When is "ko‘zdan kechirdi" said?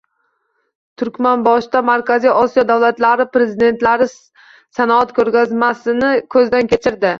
6.37-7.09